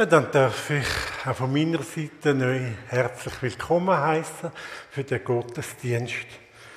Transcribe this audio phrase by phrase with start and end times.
[0.00, 0.86] Ja, dann darf ich
[1.26, 4.50] auch von meiner Seite neu herzlich willkommen heißen
[4.90, 6.14] für den Gottesdienst.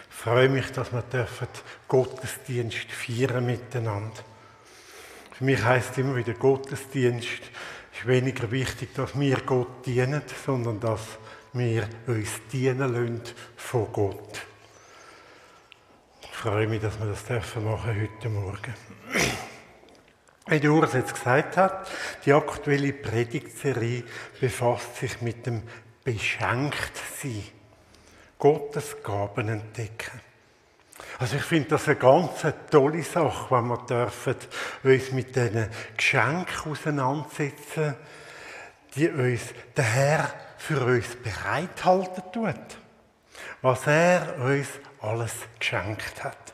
[0.09, 1.47] Ich freue mich, dass wir dürfen
[1.87, 4.19] Gottesdienst feiern miteinander.
[5.31, 7.43] Für mich heißt immer wieder Gottesdienst
[7.93, 11.17] ist weniger wichtig, dass wir Gott dienen, sondern dass
[11.53, 13.21] wir uns dienen lassen
[13.55, 14.41] von Gott.
[16.23, 18.73] Ich freue mich, dass wir das dürfen machen heute Morgen.
[20.53, 21.89] Wie der Urs jetzt gesagt hat,
[22.23, 24.03] die aktuelle Predigtserie
[24.39, 25.63] befasst sich mit dem
[26.03, 27.43] Beschenktsein.
[28.37, 30.21] Gottes Gaben entdecken.
[31.17, 34.35] Also ich finde das eine ganz tolle Sache, wenn wir dürfen
[34.83, 37.95] uns mit diesen Geschenken auseinandersetzen,
[38.95, 39.41] die uns
[39.75, 42.77] der Herr für uns bereithalten tut.
[43.63, 44.67] Was er uns
[45.01, 46.53] alles geschenkt hat.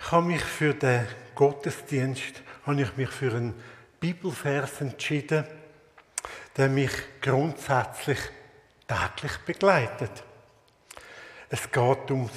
[0.00, 3.54] Ich habe mich für den Gottesdienst habe ich mich für einen
[4.00, 5.46] Bibelvers entschieden,
[6.56, 8.18] der mich grundsätzlich
[8.86, 10.22] täglich begleitet.
[11.48, 12.32] Es geht ums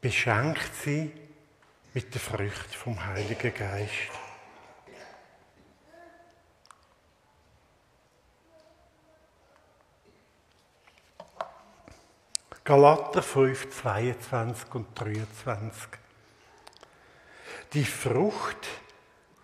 [0.00, 1.12] Beschenktsein
[1.94, 4.12] mit der Frucht vom Heiligen Geist.
[12.64, 15.88] Galater 5, 22 und 23.
[17.74, 18.66] Die Frucht,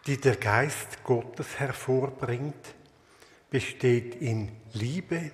[0.06, 2.74] die der Geist Gottes hervorbringt,
[3.50, 5.30] besteht in Liebe,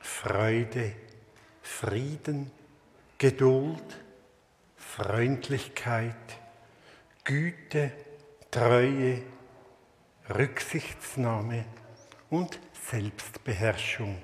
[0.00, 0.94] Freude,
[1.60, 2.50] Frieden,
[3.18, 3.84] Geduld,
[4.76, 6.16] Freundlichkeit,
[7.24, 7.92] Güte,
[8.50, 9.22] Treue,
[10.30, 11.66] Rücksichtsnahme
[12.30, 12.58] und
[12.90, 14.20] Selbstbeherrschung.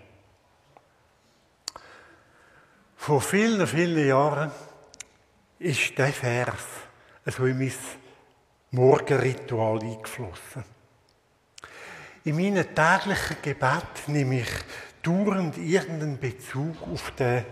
[2.97, 4.51] Vor vielen, vielen Jahren
[5.59, 6.88] ist der Vers
[7.31, 7.73] so in mein
[8.71, 10.65] Morgenritual eingeflossen.
[12.25, 14.51] In meinen täglichen Gebet nehme ich
[15.03, 17.45] dauernd irgendeinen Bezug auf, den,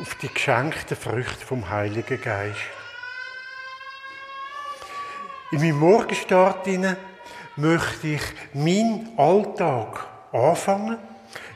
[0.00, 2.58] auf die geschenkten Früchte vom Heiligen Geist.
[5.52, 6.66] In meinem Morgenstart
[7.56, 10.98] möchte ich meinen Alltag anfangen,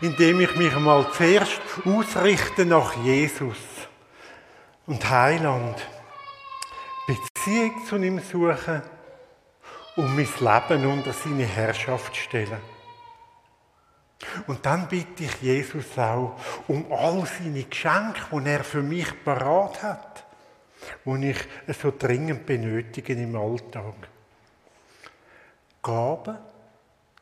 [0.01, 3.57] indem ich mich einmal zuerst ausrichte nach Jesus
[4.87, 5.77] und Heiland.
[7.41, 8.83] Beziehung zu ihm suchen
[9.97, 10.29] und mein
[10.69, 12.61] Leben unter seine Herrschaft stellen.
[14.47, 19.83] Und dann bitte ich Jesus auch um all seine Geschenke, die er für mich parat
[19.83, 20.25] hat,
[21.07, 23.95] die ich so dringend benötige im Alltag.
[25.83, 26.37] Gaben,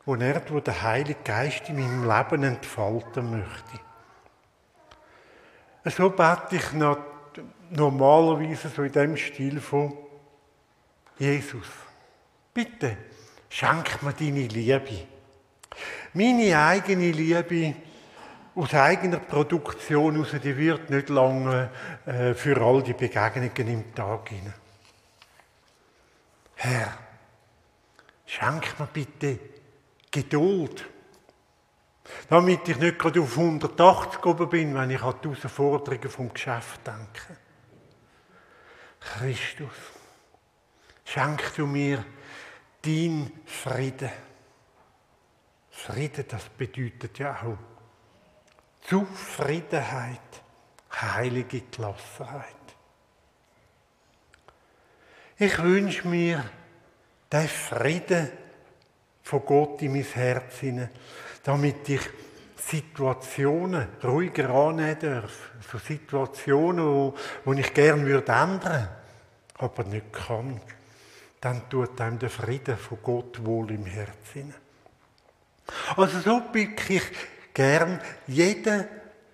[0.05, 3.81] die er durch den Heiligen Geist in meinem Leben entfalten möchte.
[5.97, 6.73] So bete ich
[7.71, 10.08] normalerweise so in dem Stil von
[11.19, 11.67] Jesus,
[12.55, 12.97] bitte
[13.49, 15.07] schenk mir deine Liebe.
[16.15, 17.75] Meine eigene Liebe
[18.55, 21.71] aus eigener Produktion heraus, die wird nicht lange
[22.07, 24.55] äh, für all die Begegnungen im Tag hinein.
[26.57, 26.99] Herr,
[28.27, 29.39] schenk mir bitte
[30.11, 30.85] Geduld,
[32.29, 36.81] damit ich nicht gerade auf 180 oben bin, wenn ich an die Herausforderungen vom Geschäft
[36.87, 37.39] denke.
[39.01, 39.98] Christus,
[41.13, 42.05] schenk du mir
[42.83, 44.11] dein Frieden.
[45.71, 47.57] Frieden, das bedeutet ja auch
[48.83, 50.21] Zufriedenheit,
[50.93, 52.45] heilige Gelassenheit.
[55.39, 56.45] Ich wünsche mir
[57.33, 58.31] den Frieden
[59.23, 60.91] von Gott in mein Herz hinein,
[61.43, 62.01] damit ich
[62.57, 65.53] Situationen ruhiger annehmen darf.
[65.71, 67.13] So Situationen,
[67.45, 68.89] wo ich gerne würde ändern,
[69.59, 70.61] aber nicht kann.
[71.41, 74.55] Dann tut einem der Frieden von Gott wohl im Herzen.
[75.97, 77.03] Also so bitte ich
[77.55, 78.87] gern jeden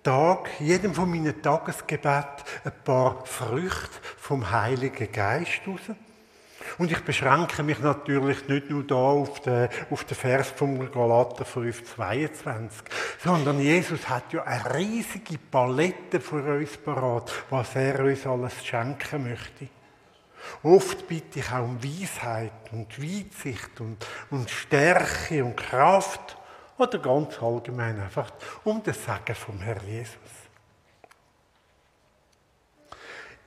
[0.03, 5.95] Tag, jedem von meinen Tagesgebet ein paar Früchte vom Heiligen Geist raus.
[6.77, 11.45] Und ich beschränke mich natürlich nicht nur da auf den, auf den Vers vom Galater
[11.45, 12.83] 5, 22,
[13.23, 19.29] sondern Jesus hat ja eine riesige Palette für uns parat, was er uns alles schenken
[19.29, 19.69] möchte.
[20.63, 26.37] Oft bitte ich auch um Weisheit und Weitsicht und, und Stärke und Kraft
[26.77, 28.31] oder ganz allgemein einfach
[28.63, 30.15] um das Sagen vom Herrn Jesus.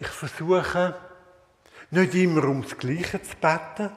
[0.01, 0.95] Ich versuche,
[1.91, 3.91] nicht immer ums Gleiche zu beten,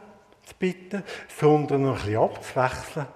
[0.44, 1.04] zu bitten,
[1.39, 3.07] sondern noch ein bisschen abzuwechseln.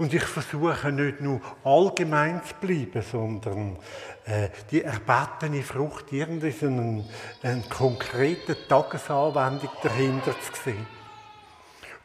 [0.00, 3.76] Und ich versuche nicht nur allgemein zu bleiben, sondern
[4.24, 7.06] äh, die erbetene Frucht irgendwie so einen,
[7.42, 10.86] eine konkrete Tagesanwendung dahinter zu sehen.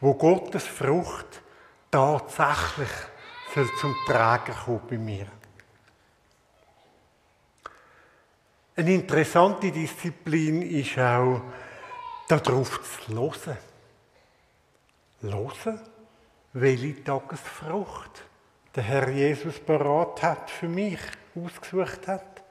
[0.01, 1.41] Wo Gottes Frucht
[1.89, 2.89] tatsächlich
[3.53, 5.27] soll zum Tragen kommen bei mir.
[8.75, 11.39] Eine interessante Disziplin ist auch,
[12.27, 13.57] darauf zu hören.
[15.21, 15.94] Hören,
[16.55, 18.23] welche Tagesfrucht
[18.75, 20.99] der Herr Jesus parat hat für mich,
[21.35, 22.43] ausgesucht hat.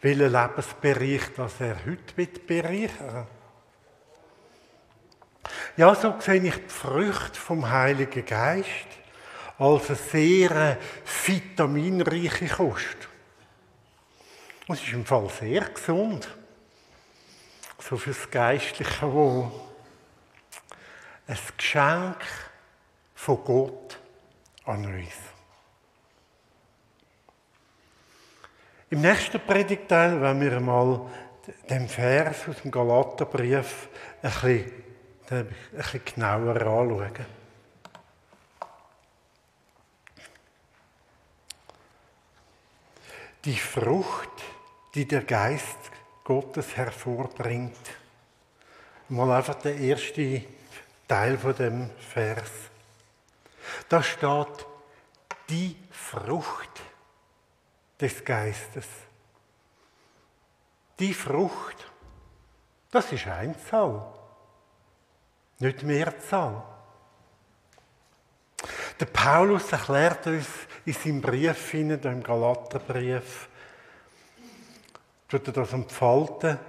[0.00, 3.26] Welchen Lebensbereich, das er heute bereichern will.
[5.76, 8.68] Ja, so sehe ich die Früchte vom Heiligen Geist
[9.58, 10.78] als eine sehr
[11.26, 12.96] vitaminreiche Kost.
[14.66, 16.28] Es ist im Fall sehr gesund.
[17.78, 19.52] So fürs Geistliche Wohl.
[21.28, 22.49] Ein Geschenk
[23.20, 23.98] von Gott
[24.64, 25.12] an uns.
[28.88, 31.06] Im nächsten Predigteil werden wir mal
[31.68, 33.88] den Vers aus dem Galaterbrief
[34.22, 34.64] ein
[35.28, 37.26] ein bisschen genauer anschauen.
[43.44, 44.30] Die Frucht,
[44.94, 45.78] die der Geist
[46.24, 47.76] Gottes hervorbringt.
[49.10, 50.42] Mal einfach der erste
[51.06, 52.70] Teil von dem Vers.
[53.90, 54.66] Da steht
[55.48, 56.80] die Frucht
[58.00, 58.86] des Geistes.
[61.00, 61.90] Die Frucht,
[62.92, 64.14] das ist Einzahl,
[65.58, 66.62] nicht Mehrzahl.
[69.00, 70.46] Der Paulus erklärt uns
[70.84, 73.48] in seinem Brief, im Galaterbrief,
[75.28, 76.60] tut er das entfalten,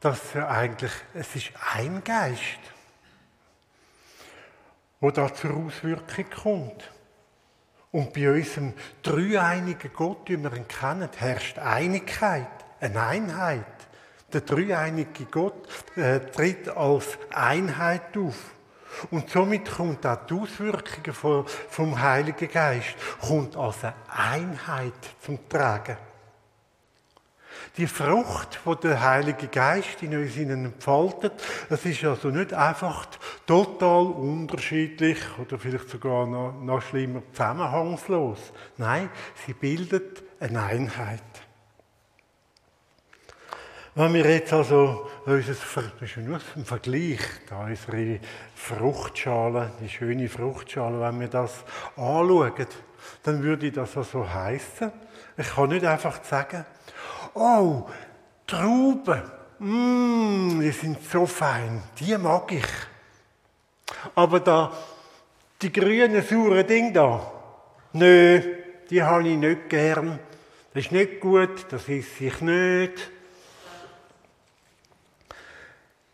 [0.00, 2.60] dass er eigentlich, es ist ein Geist,
[5.04, 6.90] wo da zur Auswirkung kommt.
[7.92, 8.72] Und bei unserem
[9.02, 12.48] dreieinigen Gott, wie wir ihn kennen, herrscht Einigkeit,
[12.80, 13.66] eine Einheit.
[14.32, 18.54] Der dreieinige Gott äh, tritt als Einheit auf.
[19.10, 25.46] Und somit kommt auch die Auswirkungen vom, vom Heiligen Geist kommt als eine Einheit zum
[25.50, 25.98] Tragen.
[27.76, 31.32] Die Frucht, die der Heilige Geist in uns entfaltet,
[31.68, 33.06] das ist also nicht einfach
[33.46, 38.38] total unterschiedlich oder vielleicht sogar noch, noch schlimmer zusammenhangslos.
[38.76, 39.10] Nein,
[39.44, 41.22] sie bildet eine Einheit.
[43.96, 48.20] Wenn wir jetzt also unser, das ist nur ein Vergleich, da unsere
[48.54, 51.64] Fruchtschale, die schöne Fruchtschale, wenn wir das
[51.96, 52.66] anschauen,
[53.22, 54.92] dann würde das also heißen,
[55.36, 56.64] ich kann nicht einfach sagen,
[57.34, 57.86] oh,
[58.46, 59.22] Trauben,
[59.58, 62.66] mm, die sind so fein, die mag ich.
[64.14, 64.72] Aber da,
[65.62, 67.32] die grünen, sauren Dinge da,
[67.92, 68.40] nö,
[68.90, 70.18] die habe ich nicht gern.
[70.74, 73.10] Das ist nicht gut, das ist ich nicht.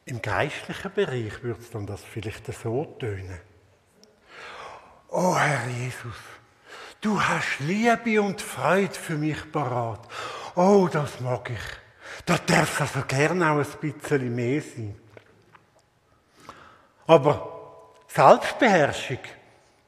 [0.04, 3.40] Im geistlichen Bereich würde es dann das vielleicht so tönen.
[5.08, 6.16] Oh Herr Jesus,
[7.00, 10.00] du hast Liebe und Freude für mich parat.
[10.62, 12.26] Oh, das mag ich.
[12.26, 14.94] Da darf also gerne auch ein bisschen mehr sein.
[17.06, 19.20] Aber Selbstbeherrschung,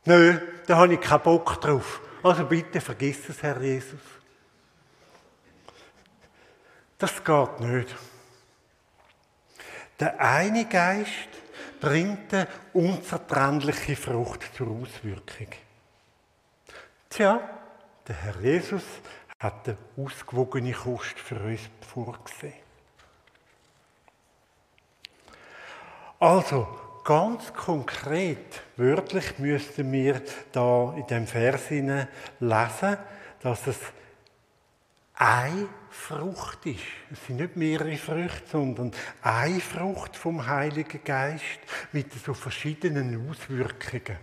[0.06, 2.00] nö, da habe ich keinen Bock drauf.
[2.22, 4.00] Also bitte vergiss es, Herr Jesus.
[6.96, 7.94] Das geht nicht.
[10.00, 11.28] Der eine Geist
[11.82, 15.48] bringt eine unzertrennliche Frucht zur Auswirkung.
[17.10, 17.42] Tja,
[18.08, 18.84] der Herr Jesus
[19.42, 22.54] hat eine ausgewogene Kost für uns vorgesehen.
[26.20, 26.68] Also,
[27.04, 30.22] ganz konkret, wörtlich müssten wir
[30.52, 32.96] da in dem Vers lesen,
[33.40, 33.78] dass es
[35.14, 36.84] eine Frucht ist.
[37.12, 41.60] Es sind nicht mehrere Früchte, sondern eine Frucht vom Heiligen Geist
[41.92, 44.18] mit so verschiedenen Auswirkungen.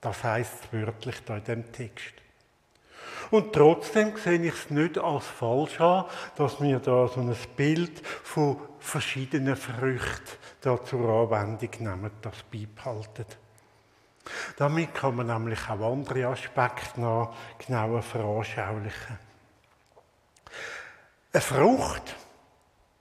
[0.00, 2.19] Das heißt wörtlich da in dem Text.
[3.30, 6.04] Und trotzdem sehe ich es nicht als falsch an,
[6.36, 13.26] dass wir da so ein Bild von verschiedenen Früchten da zur Anwendung nehmen, das beibehalten.
[14.56, 19.18] Damit kann man nämlich auch andere Aspekte noch genauer veranschaulichen.
[21.32, 22.16] Eine Frucht,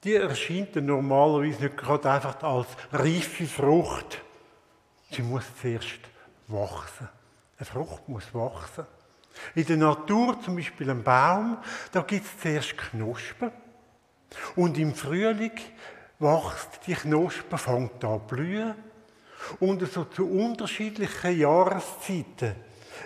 [0.04, 4.22] die erscheint normalerweise nicht gerade einfach als reife Frucht.
[5.12, 6.00] Sie muss zuerst
[6.48, 7.10] wachsen.
[7.58, 8.86] Eine Frucht muss wachsen.
[9.56, 11.58] In der Natur, zum Beispiel ein Baum,
[11.92, 13.52] da gibt es zuerst Knospen.
[14.56, 15.54] Und im Frühling
[16.20, 18.76] wächst die Knospe, fängt an zu blühen.
[19.60, 22.56] Und so zu unterschiedlichen Jahreszeiten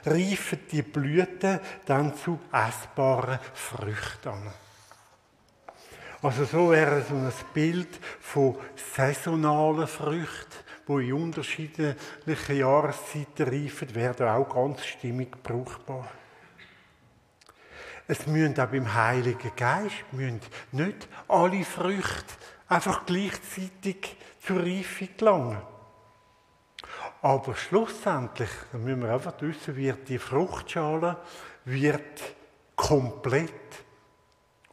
[0.06, 4.54] reifen die Blüten dann zu essbaren Früchten an.
[6.22, 8.58] Also so wäre so ein Bild von
[8.96, 10.56] saisonalen Früchten,
[10.88, 16.10] die in unterschiedlichen Jahreszeiten reifen, werden auch ganz stimmig brauchbar.
[18.08, 20.42] Es müssen auch beim Heiligen Geist müssen
[20.72, 22.34] nicht alle Früchte
[22.68, 25.62] einfach gleichzeitig zur Reife gelangen.
[27.22, 31.18] Aber schlussendlich, da müssen wir einfach wissen, wird die Fruchtschale
[31.66, 32.22] wird
[32.76, 33.52] komplett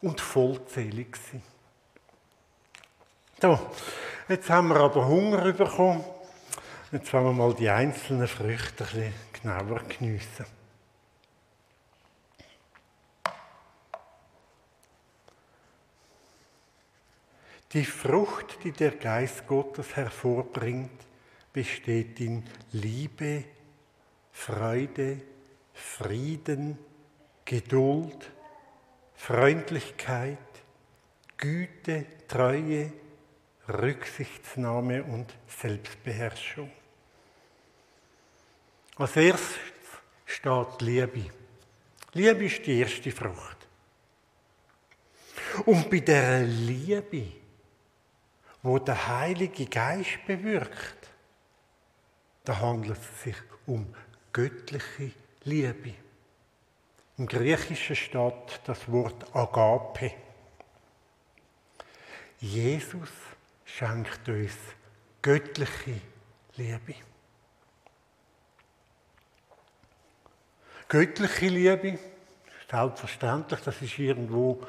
[0.01, 1.43] und vollzählig sein.
[3.41, 3.57] So,
[4.27, 6.03] jetzt haben wir aber Hunger bekommen.
[6.91, 10.45] Jetzt wollen wir mal die einzelnen Früchte ein bisschen genauer geniessen.
[17.73, 21.07] Die Frucht, die der Geist Gottes hervorbringt,
[21.53, 23.45] besteht in Liebe,
[24.31, 25.21] Freude,
[25.73, 26.77] Frieden,
[27.45, 28.31] Geduld,
[29.15, 30.37] Freundlichkeit,
[31.37, 32.91] Güte, Treue,
[33.69, 36.71] Rücksichtsnahme und Selbstbeherrschung.
[38.97, 39.57] Als erstes
[40.25, 41.29] steht Liebe.
[42.13, 43.57] Liebe ist die erste Frucht.
[45.65, 47.40] Und bei der Liebe
[48.63, 51.09] wo der Heilige Geist bewirkt,
[52.43, 53.93] da handelt es sich um
[54.31, 55.11] göttliche
[55.43, 55.93] Liebe.
[57.17, 60.13] Im Griechischen steht das Wort Agape.
[62.39, 63.09] Jesus
[63.65, 64.53] schenkt uns
[65.21, 66.01] göttliche
[66.55, 66.95] Liebe.
[70.87, 71.99] Göttliche Liebe,
[72.69, 74.61] selbstverständlich, das ist irgendwo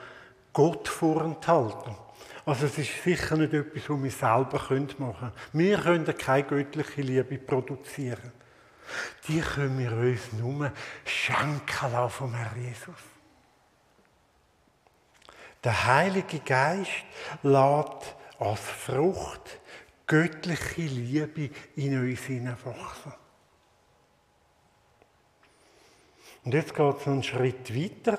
[0.53, 1.97] Gott vorenthalten.
[2.45, 5.33] Also es ist sicher nicht etwas, was wir selber machen können.
[5.53, 8.33] Wir können keine göttliche Liebe produzieren.
[9.29, 10.73] Die können wir uns nur
[11.05, 12.95] schenken lassen vom Herrn Jesus.
[15.63, 16.91] Der Heilige Geist
[17.43, 19.61] lädt als Frucht
[20.09, 23.13] göttliche Liebe in uns hineinwachsen.
[26.45, 28.19] Und jetzt geht es einen Schritt weiter.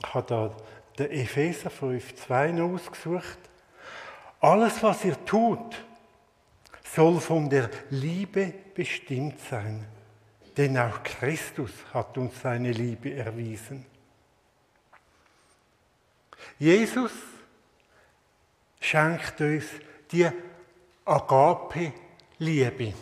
[0.00, 0.56] Ich habe da
[0.98, 3.38] den Epheser 5,2 ausgesucht.
[4.42, 5.84] Alles, was ihr tut,
[6.82, 9.86] soll von der Liebe bestimmt sein,
[10.56, 13.86] denn auch Christus hat uns seine Liebe erwiesen.
[16.58, 17.12] Jesus
[18.80, 19.64] schenkt uns
[20.10, 20.28] die
[21.04, 22.94] Agape-Liebe.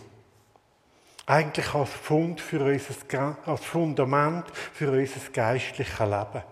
[1.25, 6.42] Eigentlich als Fund für unser, als Fundament für unser geistliches Leben.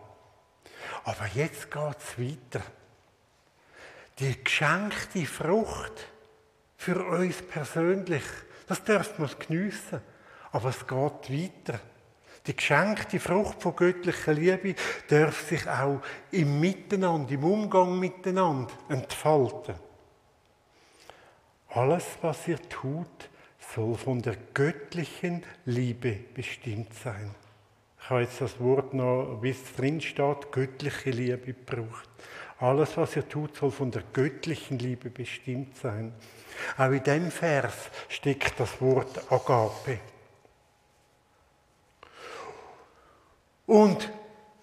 [1.05, 2.63] Aber jetzt geht es weiter
[4.19, 6.09] die geschenkte Frucht
[6.77, 8.25] für uns persönlich,
[8.67, 10.01] das dürfen wir geniessen.
[10.51, 10.91] Aber es geht
[11.31, 11.81] weiter.
[12.47, 14.75] Die geschenkte Frucht von göttlicher Liebe
[15.09, 19.75] darf sich auch im Miteinander, im Umgang miteinander entfalten.
[21.69, 23.29] Alles, was ihr tut,
[23.75, 27.35] soll von der göttlichen Liebe bestimmt sein.
[28.01, 32.09] Ich habe jetzt das Wort noch, wie es drin steht, göttliche Liebe gebraucht.
[32.61, 36.13] Alles, was ihr tut, soll von der göttlichen Liebe bestimmt sein.
[36.77, 40.01] Auch in dem Vers steckt das Wort Agape.
[43.67, 44.11] Und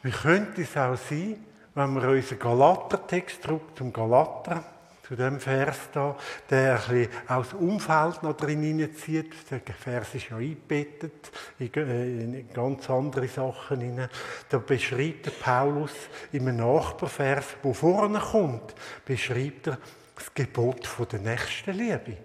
[0.01, 4.63] wie könnte es auch sein, wenn wir unseren Galater-Text zurück zum Galater
[5.07, 6.15] zu dem Vers da,
[6.49, 9.33] der ein bisschen aus dem Umfeld noch drin hineinzieht.
[9.51, 14.09] Der Vers ist ja eingebettet in, in ganz andere Sachen hinein.
[14.49, 15.91] Da beschreibt der Paulus
[16.33, 18.73] einem Nachbarvers, wo vorne kommt,
[19.05, 19.77] beschreibt er
[20.15, 22.17] das Gebot von der Nächstenliebe.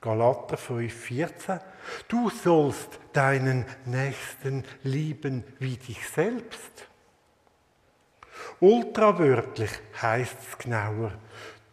[0.00, 1.60] Galater 5,14.
[2.08, 6.86] Du sollst deinen Nächsten lieben wie dich selbst.
[8.60, 9.70] Ultrawörtlich
[10.00, 11.12] heißt es genauer.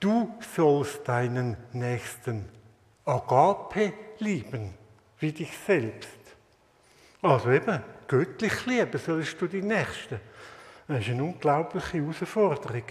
[0.04, 2.50] Du sollst deinen Nächsten
[3.06, 4.74] Agape lieben,
[5.20, 6.10] wie dich selbst.
[7.22, 10.20] Also eben, göttlich lieben sollst du die Nächsten.
[10.90, 12.84] Das ist eine unglaubliche Herausforderung.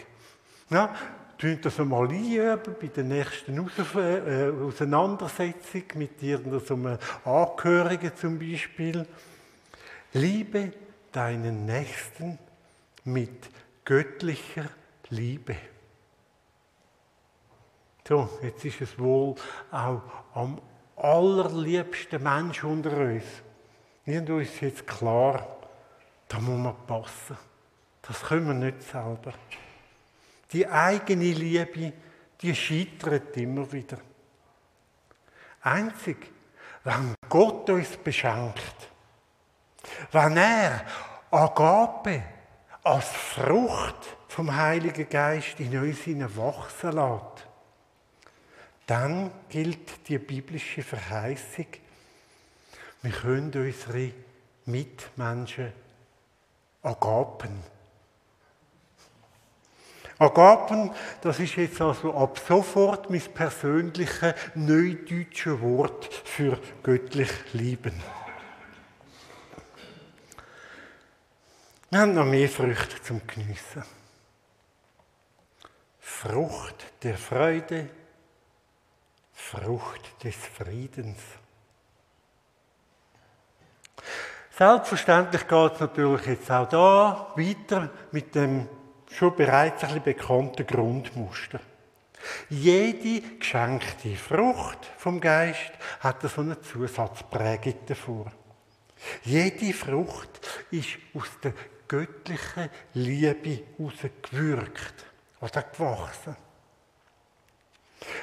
[0.71, 0.95] Ja,
[1.37, 9.07] tun das einmal einüben bei der nächsten äh, Auseinandersetzung mit irgendeinem Angehörigen zum Beispiel.
[10.15, 10.73] Liebe
[11.13, 12.39] deinen Nächsten
[13.05, 13.51] mit
[13.85, 14.71] göttlicher
[15.11, 15.57] Liebe.
[18.07, 19.35] So, jetzt ist es wohl
[19.71, 20.03] auch
[20.35, 20.61] am
[20.97, 23.25] allerliebsten Mensch unter uns.
[24.05, 25.47] Uns ist jetzt klar,
[26.29, 27.37] da muss man passen.
[28.03, 29.33] Das können wir nicht selber.
[30.53, 31.93] Die eigene Liebe,
[32.41, 33.99] die scheitert immer wieder.
[35.63, 36.31] Einzig,
[36.83, 38.89] wenn Gott uns beschenkt,
[40.11, 40.85] wenn er
[41.31, 42.23] Agape
[42.83, 47.47] als Frucht vom Heiligen Geist in uns wachsen lässt,
[48.87, 51.67] dann gilt die biblische Verheißung,
[53.03, 54.13] wir können unsere
[54.67, 55.73] Mitmenschen
[56.83, 57.63] agapen.
[60.19, 68.01] Agapen, das ist jetzt also ab sofort mein persönliches neudeutsches Wort für göttlich lieben.
[71.91, 73.83] Wir haben noch mehr Früchte zum Geniessen.
[75.99, 77.91] Frucht der Freude,
[79.33, 81.19] Frucht des Friedens.
[84.57, 88.69] Selbstverständlich geht es natürlich jetzt auch da weiter mit dem
[89.11, 91.61] schon bereits ein bisschen bekannten Grundmuster.
[92.49, 98.31] Jede geschenkte Frucht vom Geist hat so eine Zusatzprägung davor.
[99.25, 101.55] Jede Frucht ist aus der
[101.89, 105.07] göttlichen Liebe herausgewirkt
[105.41, 106.37] oder gewachsen.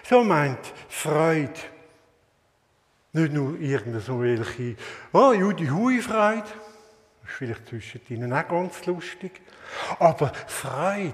[0.10, 1.54] So meint Freude
[3.14, 4.76] nicht nur irgendwelche,
[5.14, 9.40] oh, Judy Hui Freude, das ist vielleicht zwischen ihnen auch ganz lustig,
[10.00, 11.14] aber Freude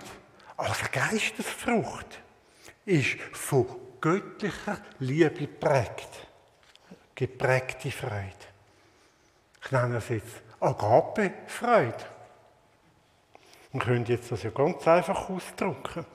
[0.55, 2.21] als Geistesfrucht
[2.85, 3.65] ist von
[3.99, 6.27] göttlicher Liebe geprägt.
[7.15, 8.45] Geprägte Freude.
[9.61, 12.05] Ich nenne es jetzt Agape-Freude.
[13.73, 16.05] Man könnte jetzt das ja ganz einfach ausdrücken.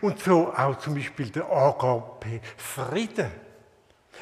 [0.00, 3.30] Und so auch zum Beispiel der Agape-Frieden.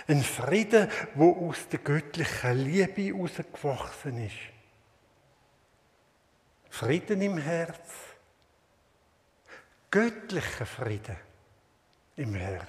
[0.08, 4.34] Ein Frieden, wo aus der göttlichen Liebe herausgewachsen ist.
[6.70, 7.90] Frieden im Herz.
[9.90, 11.16] Göttlicher Frieden
[12.16, 12.66] im Herz.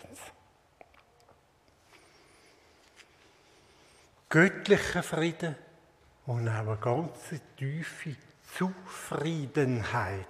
[4.30, 5.56] Göttlicher Frieden
[6.26, 8.16] und auch eine ganz tiefe
[8.58, 10.28] Zufriedenheit.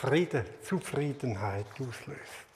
[0.00, 2.46] Frieden, Zufriedenheit auslöst.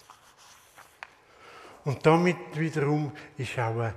[1.84, 3.94] Und damit wiederum ist auch eine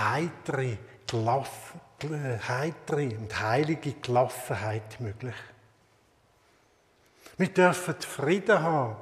[0.00, 1.78] heitere, Klasse,
[2.48, 5.36] heitere und heilige Gelassenheit möglich.
[7.36, 8.96] Wir dürfen Frieden haben,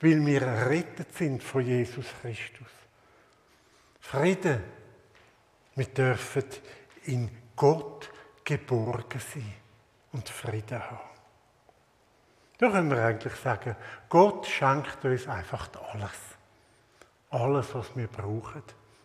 [0.00, 2.72] weil wir errettet sind von Jesus Christus.
[4.00, 4.62] Frieden.
[5.74, 6.44] Wir dürfen
[7.04, 8.10] in Gott
[8.42, 9.52] geborgen sein
[10.12, 11.15] und Frieden haben.
[12.58, 13.76] Da können wir eigentlich sagen,
[14.08, 16.10] Gott schenkt uns einfach alles.
[17.30, 18.62] Alles, was wir brauchen,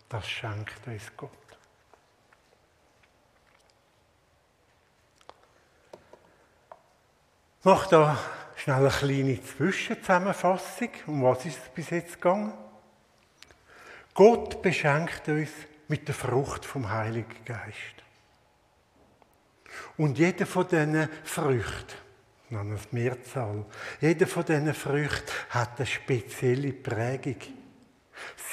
[0.07, 1.31] das schenkt uns Gott.
[7.59, 8.17] Ich mache da
[8.55, 10.89] schnell eine kleine Zwischenzusammenfassung.
[11.07, 12.53] Um was ist es bis jetzt gegangen?
[14.13, 15.49] Gott beschenkt uns
[15.87, 17.75] mit der Frucht vom Heiligen Geist.
[19.97, 21.93] Und jeder von diesen Früchten,
[22.51, 23.65] nennen es Mehrzahl,
[23.99, 27.37] jeder von diesen Früchten hat eine spezielle Prägung.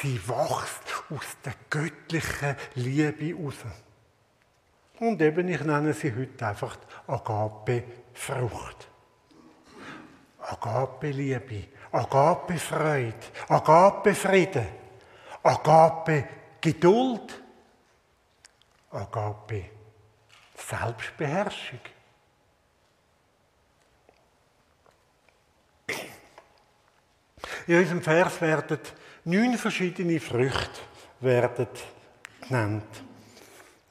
[0.01, 3.57] Sie wächst aus der göttlichen Liebe heraus.
[5.01, 8.89] Und eben, ich nenne sie heute einfach Agape-Frucht.
[10.41, 13.15] Agape-Liebe, Agape-Freude,
[13.49, 14.67] Agape-Friede,
[15.43, 17.43] Agape-Geduld,
[18.91, 21.81] Agape-Selbstbeherrschung.
[27.67, 28.79] In unserem Vers werden
[29.25, 30.81] neun verschiedene Früchte
[31.21, 31.69] werden
[32.41, 33.03] genannt.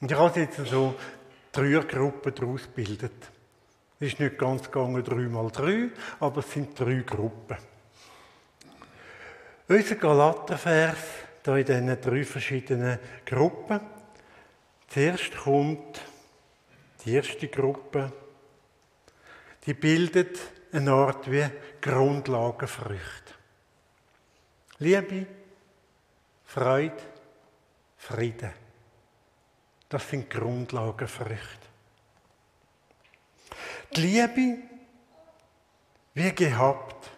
[0.00, 0.94] Und ich habe jetzt so
[1.52, 3.30] drei Gruppen daraus gebildet.
[4.00, 5.88] Es ist nicht ganz gegangen, drei mal drei,
[6.20, 7.56] aber es sind drei Gruppen.
[9.66, 10.98] Unser Galatervers,
[11.44, 13.80] hier in diesen drei verschiedenen Gruppen.
[14.88, 16.00] Zuerst kommt
[17.04, 18.12] die erste Gruppe,
[19.66, 20.38] die bildet
[20.72, 21.44] eine Art wie
[21.80, 23.34] Grundlagenfrüchte.
[24.80, 25.26] Liebe,
[26.44, 27.02] Freude,
[27.96, 28.52] Frieden.
[29.88, 31.66] Das sind Grundlagenfrüchte.
[33.96, 34.58] Die Liebe,
[36.14, 37.10] wie gehabt,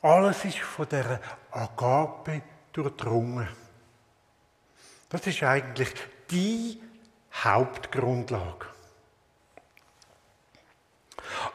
[0.00, 3.48] alles ist von der Agape durchdrungen.
[5.10, 5.92] Das ist eigentlich
[6.30, 6.80] die
[7.34, 8.66] Hauptgrundlage.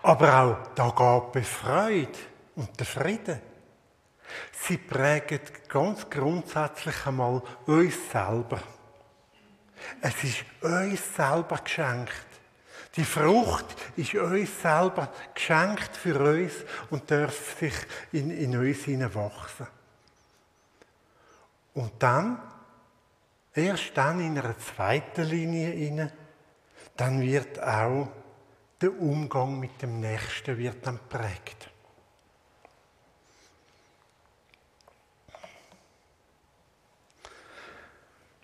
[0.04, 2.20] Aber auch die Agape Freude
[2.56, 3.53] und der Frieden
[4.52, 8.60] Sie prägen ganz grundsätzlich einmal uns selber.
[10.02, 12.26] Es ist uns selber geschenkt.
[12.96, 13.66] Die Frucht
[13.96, 16.54] ist uns selber geschenkt für uns
[16.90, 17.74] und darf sich
[18.12, 19.68] in, in uns wachsen.
[21.74, 22.40] Und dann,
[23.54, 26.14] erst dann in einer zweiten Linie inne,
[26.96, 28.10] dann wird auch
[28.80, 31.73] der Umgang mit dem Nächsten wird dann prägt.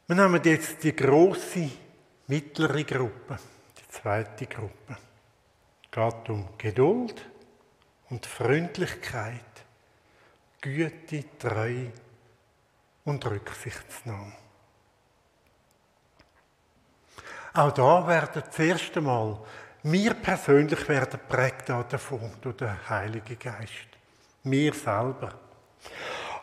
[0.09, 1.69] Wir nehmen jetzt die große
[2.25, 3.37] mittlere Gruppe,
[3.77, 4.97] die zweite Gruppe.
[5.83, 7.29] Es geht um Geduld
[8.09, 9.45] und Freundlichkeit,
[10.61, 11.91] Güte, Treue
[13.05, 14.33] und Rücksichtsnahme.
[17.53, 19.39] Auch da werden das erste Mal,
[19.83, 23.89] wir persönlich werden prägt davon durch den Heiligen Geist.
[24.41, 25.35] Wir selber.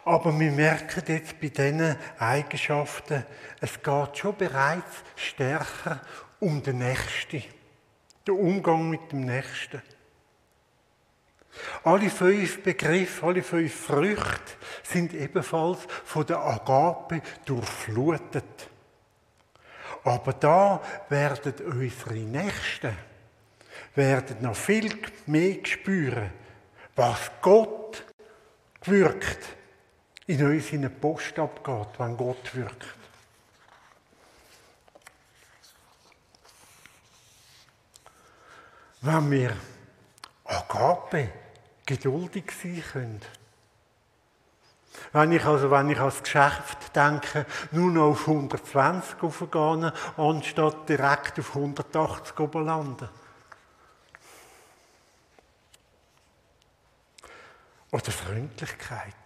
[0.07, 3.27] Aber wir merken jetzt bei diesen Eigenschaften,
[3.61, 6.01] es geht schon bereits stärker
[6.39, 7.43] um den Nächsten.
[8.25, 9.83] Den Umgang mit dem Nächsten.
[11.83, 14.53] Alle fünf Begriffe, alle fünf Früchte
[14.85, 18.71] sind ebenfalls von der Agape durchflutet.
[20.05, 22.97] Aber da werden unsere Nächsten
[23.97, 26.31] werden noch viel mehr spüren,
[26.95, 28.05] was Gott
[28.85, 29.56] wirkt
[30.27, 32.87] in uns in eine Post abgeht, wenn Gott wirkt.
[39.03, 39.57] Wenn wir
[40.45, 41.31] Agape
[41.85, 43.21] geduldig sein können.
[45.13, 51.39] Wenn ich, also, wenn ich als Geschäft denke, nur noch auf 120 aufgehen, anstatt direkt
[51.39, 53.09] auf 180 landen.
[57.93, 59.26] Oder Freundlichkeit.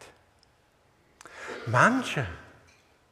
[1.67, 2.27] Menschen,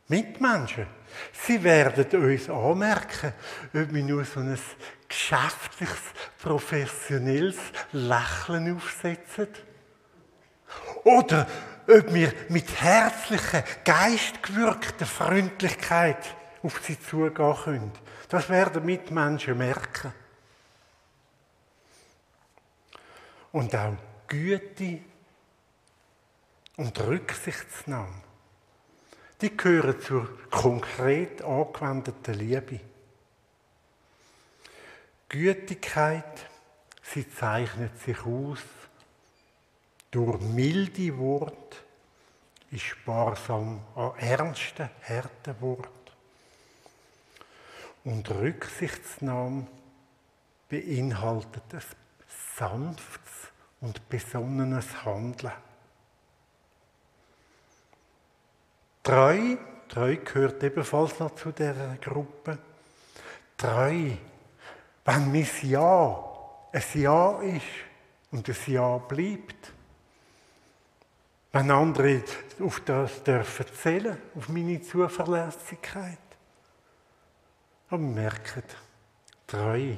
[0.08, 0.86] Mitmenschen,
[1.32, 3.32] sie werden uns anmerken,
[3.74, 4.58] ob wir nur so ein
[5.08, 6.00] geschäftliches,
[6.38, 7.56] professionelles
[7.92, 9.48] Lächeln aufsetzen.
[11.04, 11.46] Oder
[11.86, 17.92] ob wir mit herzlicher, geistgewirkter Freundlichkeit auf sie zugehen können.
[18.28, 20.12] Das werden Mitmenschen merken.
[23.52, 25.00] Und auch Güte
[26.76, 28.22] und Rücksichtsnahme,
[29.40, 32.80] die gehören zur konkret angewendeten Liebe.
[35.28, 36.46] Gütigkeit,
[37.02, 38.60] sie zeichnet sich aus
[40.10, 41.84] durch milde Wort,
[42.70, 45.88] ist sparsam an ernsten, harten Wort.
[48.04, 49.66] Und Rücksichtsnahme
[50.68, 51.82] beinhaltet ein
[52.56, 55.52] sanftes und besonnenes Handeln.
[59.08, 59.56] Treu,
[59.88, 62.58] Treu gehört ebenfalls noch zu der Gruppe.
[63.56, 64.10] Treu,
[65.06, 66.24] wenn mein Ja
[66.70, 67.62] ein Ja ist
[68.32, 69.72] und ein Ja bleibt.
[71.52, 72.22] Wenn andere
[72.60, 76.18] auf das dürfen zählen, auf meine Zuverlässigkeit.
[77.88, 78.76] Aber merkt,
[79.46, 79.96] treu.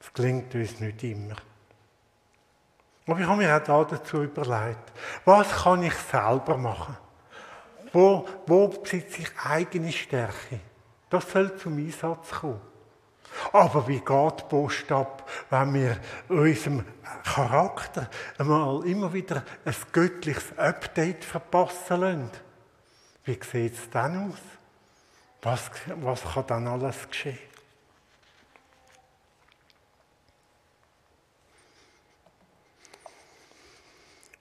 [0.00, 1.36] Das klingt uns nicht immer.
[3.10, 4.92] Aber ich habe mir auch dazu überlegt,
[5.24, 6.96] was kann ich selber machen?
[7.92, 10.60] Wo, wo besitze ich eigene Stärke?
[11.08, 12.60] Das soll zum Einsatz kommen.
[13.52, 15.96] Aber wie geht die Post ab, wenn wir
[16.28, 16.84] unserem
[17.24, 22.30] Charakter einmal immer wieder ein göttliches Update verpassen lassen?
[23.24, 24.40] Wie sieht es dann aus?
[25.42, 27.49] Was, was kann dann alles geschehen?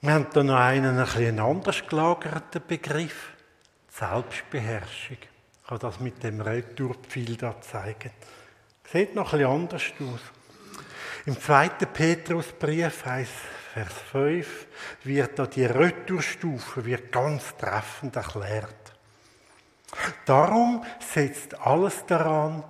[0.01, 3.33] Wir haben da noch einen, ein bisschen anders gelagerten Begriff.
[3.89, 5.17] Selbstbeherrschung.
[5.19, 8.11] Ich kann das mit dem Retourpfeil da zeigen.
[8.89, 10.21] Sieht noch bisschen anders aus.
[11.25, 14.67] Im zweiten Petrusbrief, Vers 5,
[15.03, 18.93] wird da die Retourstufe wird ganz treffend erklärt.
[20.23, 22.63] Darum setzt alles daran,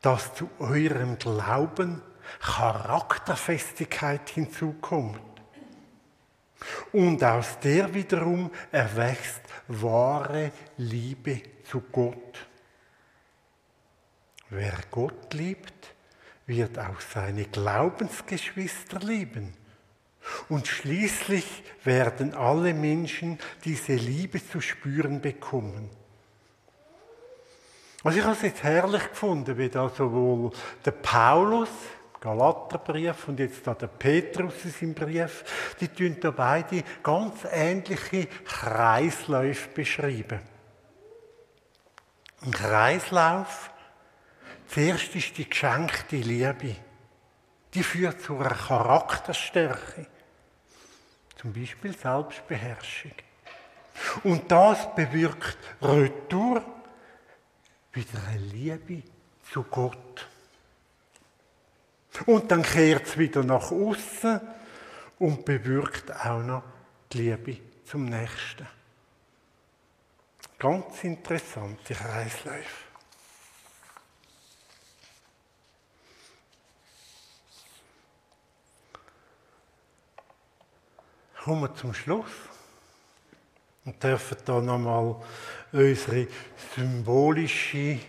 [0.00, 2.02] dass zu eurem Glauben
[2.40, 5.27] Charakterfestigkeit hinzukommt
[6.92, 12.46] und aus der wiederum erwächst wahre Liebe zu Gott.
[14.50, 15.94] Wer Gott liebt,
[16.46, 19.54] wird auch seine Glaubensgeschwister lieben.
[20.48, 25.90] Und schließlich werden alle Menschen diese Liebe zu spüren bekommen.
[28.04, 30.52] Also ich habe es jetzt herrlich gefunden, wie da sowohl
[30.84, 31.68] der Paulus
[32.20, 35.44] Galaterbrief und jetzt da der Petrus in seinem Brief,
[35.80, 40.40] die tun da beide ganz ähnliche Kreisläufe beschreiben.
[42.40, 43.70] Ein Kreislauf,
[44.68, 46.76] zuerst ist die geschenkte Liebe.
[47.74, 50.06] Die führt zu einer Charakterstärke.
[51.36, 53.12] Zum Beispiel Selbstbeherrschung.
[54.24, 56.64] Und das bewirkt Retour,
[57.92, 59.02] wieder eine Liebe
[59.52, 60.28] zu Gott.
[62.26, 64.40] Und dann kehrt es wieder nach außen
[65.18, 66.62] und bewirkt auch noch
[67.12, 68.66] die Liebe zum Nächsten.
[70.58, 72.88] Ganz interessante Kreisläufe.
[81.44, 82.30] Kommen wir zum Schluss
[83.84, 85.16] und dürfen da nochmal
[85.72, 86.26] unsere
[86.74, 88.00] symbolische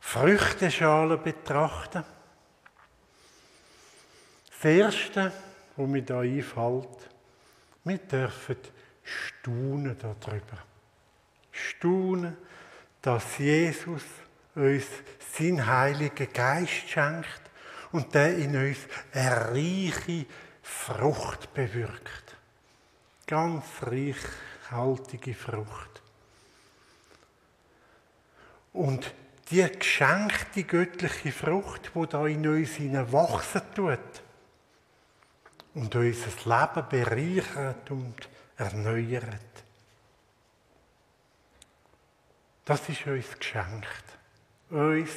[0.00, 2.02] Früchteschale betrachten.
[4.60, 5.32] Das Erste,
[5.76, 6.88] was mir da einfällt,
[7.84, 8.56] wir dürfen
[9.04, 10.58] staunen darüber.
[11.52, 12.36] Staunen,
[13.00, 14.02] dass Jesus
[14.56, 14.84] uns
[15.32, 17.40] seinen Heiligen Geist schenkt
[17.92, 18.78] und der in uns
[19.12, 20.26] eine reiche
[20.60, 22.36] Frucht bewirkt.
[23.28, 26.02] Ganz reichhaltige Frucht.
[28.72, 29.14] Und
[29.52, 32.80] die geschenkte göttliche Frucht, die da in uns
[33.12, 34.00] wachsen tut
[35.78, 39.64] und unser Leben bereichert und erneuert.
[42.64, 44.04] Das ist uns geschenkt.
[44.70, 45.10] Uns,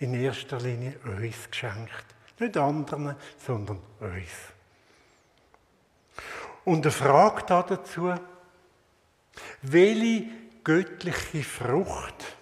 [0.00, 2.04] in erster Linie uns geschenkt.
[2.40, 4.32] Nicht anderen, sondern uns.
[6.64, 8.14] Und eine Frage dazu,
[9.62, 10.26] welche
[10.64, 12.36] göttliche Frucht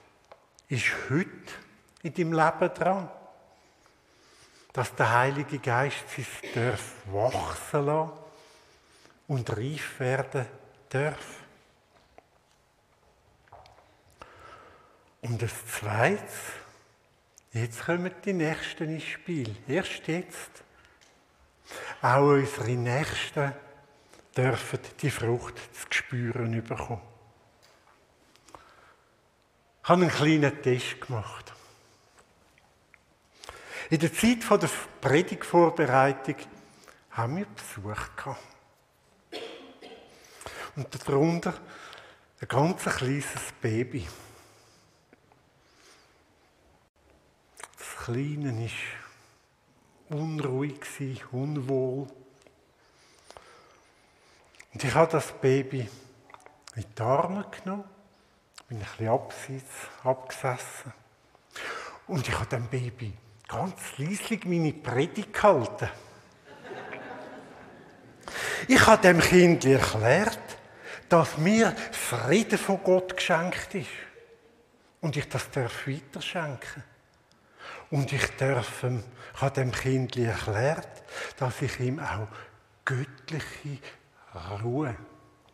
[0.69, 1.53] ist heute
[2.03, 3.11] in deinem Leben dran?
[4.73, 8.13] Dass der Heilige Geist sich darf wachsen lassen
[9.29, 10.47] und reif werden
[10.89, 11.43] darf.
[15.23, 16.23] Und das Zweite,
[17.53, 19.55] jetzt kommen die Nächsten ins Spiel.
[19.69, 20.65] Erst jetzt.
[22.03, 23.53] Auch unsere Nächsten
[24.37, 27.01] dürfen die Frucht zu spüren bekommen.
[29.83, 31.53] Ich habe einen kleinen Test gemacht.
[33.93, 34.71] In der Zeit der
[35.03, 36.37] Predigtvorbereitung
[37.11, 38.41] haben wir Besuch gehabt.
[40.75, 41.53] Und darunter
[42.41, 43.27] ein ganz kleines
[43.61, 44.09] Baby.
[48.03, 48.65] Kleinen
[50.09, 50.81] war unruhig,
[51.31, 52.09] unwohl.
[54.73, 55.87] Und ich habe das Baby
[56.77, 57.85] in die Arme genommen,
[58.69, 59.71] bin ein bisschen abseits,
[60.03, 60.95] abgesessen.
[62.07, 63.13] Und ich habe dem Baby
[63.53, 65.89] ganz leislich meine Predigt gehalten.
[68.67, 70.39] Ich habe dem Kind erklärt,
[71.09, 73.89] dass mir Frieden von Gott geschenkt ist.
[75.03, 76.83] Und ich das darf weiterschenken.
[77.91, 81.03] Und ich darf ihm, habe dem Kind erklärt,
[81.37, 82.29] dass ich ihm auch
[82.85, 83.79] göttliche
[84.63, 84.97] Ruhe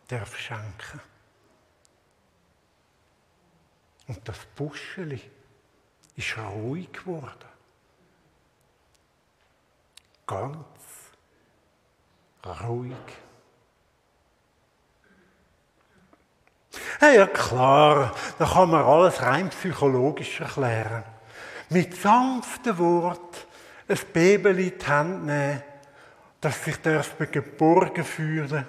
[0.07, 1.01] darf schenken.
[4.07, 5.21] Und das Buscheli
[6.15, 7.58] ist ruhig geworden.
[10.29, 10.57] Ganz
[12.63, 12.93] ruhig.
[17.01, 21.03] Ja, klar, da kann man alles rein psychologisch erklären
[21.69, 23.47] mit sanften Wort
[23.87, 25.63] ein Baby in die Hand nehmen,
[26.41, 26.77] dass sich
[27.31, 28.67] geborgen fühlen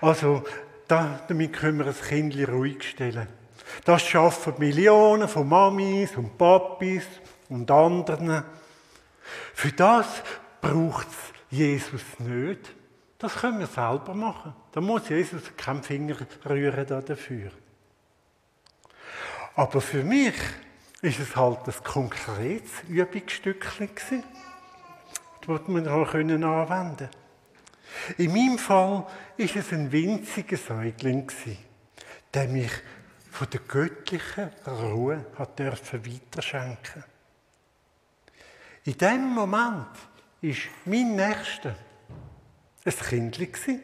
[0.00, 0.42] Also,
[0.88, 3.28] damit können wir ein Kind ruhig stellen.
[3.84, 7.04] Das schaffen Millionen von Mamis und Papis
[7.48, 8.44] und anderen.
[9.54, 10.06] Für das
[10.64, 12.74] braucht es Jesus nicht.
[13.18, 14.54] Das können wir selber machen.
[14.72, 16.16] Da muss Jesus keinen Finger
[16.48, 17.50] rühren dafür.
[19.56, 20.34] Aber für mich
[21.02, 24.24] ist es halt ein konkretes Übungsstückchen
[25.46, 27.10] das man auch anwenden konnte.
[28.16, 31.30] In meinem Fall ist es ein winziger Säugling
[32.32, 32.72] der mich
[33.30, 37.04] von der göttlichen Ruhe hat dürfen weiterschenken.
[38.84, 39.88] In dem Moment
[40.44, 41.74] ist mein Nächster
[42.84, 42.92] ein
[43.30, 43.80] Kindchen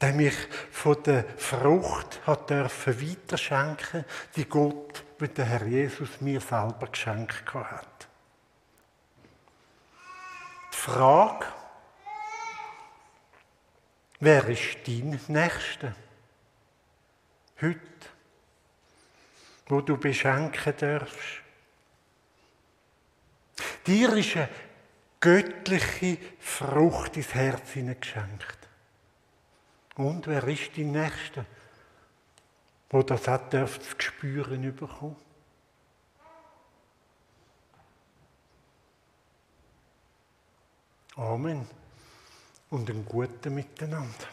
[0.00, 0.36] der mich
[0.70, 7.52] von der Frucht hat dürfen weiterschenken, die Gott mit der Herr Jesus mir selber geschenkt
[7.52, 8.08] hat.
[10.72, 11.44] Die Frage,
[14.20, 15.94] wer ist dein Nächster?
[17.60, 17.80] Heute,
[19.66, 21.42] wo du beschenken darfst.
[23.90, 24.48] Dir ist eine
[25.18, 28.58] göttliche Frucht ins Herz geschenkt.
[29.96, 31.44] Und wer ist die Nächste,
[32.88, 35.16] wo das auch dürft zu spüren bekommen?
[41.16, 41.66] Amen
[42.70, 44.28] und einen guten Miteinander.